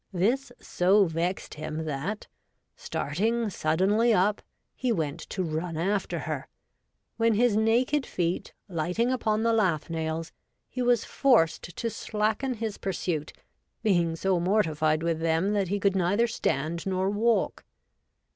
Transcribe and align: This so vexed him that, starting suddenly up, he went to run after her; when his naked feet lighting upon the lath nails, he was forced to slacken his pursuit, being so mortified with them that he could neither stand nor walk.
This 0.13 0.51
so 0.59 1.05
vexed 1.05 1.53
him 1.53 1.85
that, 1.85 2.25
starting 2.75 3.51
suddenly 3.51 4.11
up, 4.15 4.41
he 4.73 4.91
went 4.91 5.19
to 5.29 5.43
run 5.43 5.77
after 5.77 6.17
her; 6.17 6.47
when 7.17 7.35
his 7.35 7.55
naked 7.55 8.07
feet 8.07 8.51
lighting 8.67 9.11
upon 9.11 9.43
the 9.43 9.53
lath 9.53 9.91
nails, 9.91 10.31
he 10.67 10.81
was 10.81 11.05
forced 11.05 11.61
to 11.75 11.89
slacken 11.91 12.55
his 12.55 12.79
pursuit, 12.79 13.31
being 13.83 14.15
so 14.15 14.39
mortified 14.39 15.03
with 15.03 15.19
them 15.19 15.53
that 15.53 15.67
he 15.67 15.79
could 15.79 15.95
neither 15.95 16.25
stand 16.25 16.87
nor 16.87 17.07
walk. 17.07 17.63